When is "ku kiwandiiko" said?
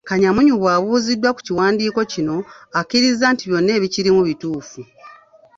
1.35-1.99